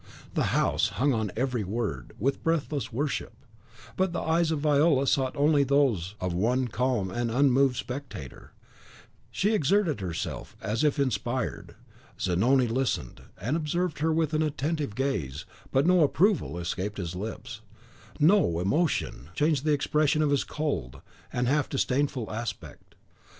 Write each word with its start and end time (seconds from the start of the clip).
The 0.33 0.45
house 0.57 0.89
hung 0.97 1.13
on 1.13 1.31
every 1.35 1.63
word 1.63 2.13
with 2.17 2.41
breathless 2.43 2.91
worship; 2.91 3.35
but 3.95 4.13
the 4.13 4.19
eyes 4.21 4.49
of 4.49 4.61
Viola 4.61 5.05
sought 5.05 5.37
only 5.37 5.63
those 5.63 6.15
of 6.19 6.33
one 6.33 6.69
calm 6.69 7.11
and 7.11 7.29
unmoved 7.29 7.75
spectator; 7.75 8.51
she 9.29 9.53
exerted 9.53 10.01
herself 10.01 10.57
as 10.59 10.83
if 10.83 10.97
inspired. 10.97 11.75
Zanoni 12.19 12.67
listened, 12.67 13.21
and 13.39 13.55
observed 13.55 13.99
her 13.99 14.11
with 14.11 14.33
an 14.33 14.41
attentive 14.41 14.95
gaze, 14.95 15.45
but 15.71 15.85
no 15.85 16.01
approval 16.03 16.57
escaped 16.57 16.97
his 16.97 17.13
lips; 17.13 17.61
no 18.19 18.59
emotion 18.59 19.29
changed 19.35 19.65
the 19.65 19.71
expression 19.73 20.23
of 20.23 20.31
his 20.31 20.43
cold 20.43 21.01
and 21.31 21.47
half 21.47 21.69
disdainful 21.69 22.31
aspect. 22.31 22.95